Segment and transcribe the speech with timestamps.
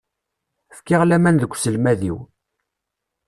[0.77, 2.17] Fkiɣ laman deg uselmad-iw.